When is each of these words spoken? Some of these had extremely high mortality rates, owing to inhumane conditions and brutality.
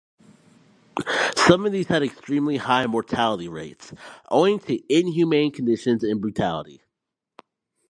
Some 1.35 1.63
of 1.63 1.71
these 1.73 1.85
had 1.85 2.01
extremely 2.01 2.57
high 2.57 2.87
mortality 2.87 3.47
rates, 3.47 3.93
owing 4.29 4.57
to 4.61 4.81
inhumane 4.91 5.51
conditions 5.51 6.03
and 6.03 6.19
brutality. 6.19 6.81